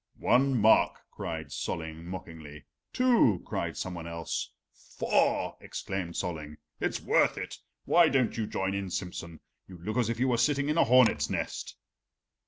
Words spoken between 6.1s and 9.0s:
Solling. "It's worth it. Why don't you join in,